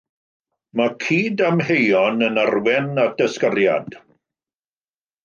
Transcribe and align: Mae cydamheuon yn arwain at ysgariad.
Mae 0.79 0.93
cydamheuon 1.03 2.27
yn 2.29 2.39
arwain 2.45 2.89
at 3.05 3.21
ysgariad. 3.27 3.99